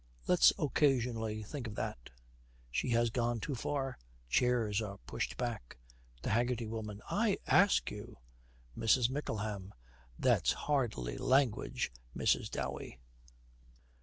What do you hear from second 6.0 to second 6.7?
THE HAGGERTY